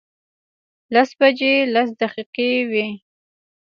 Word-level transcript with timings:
لس 0.93 1.09
بجې 1.19 1.53
لس 1.73 1.89
دقیقې 2.01 2.51
وې. 2.69 2.87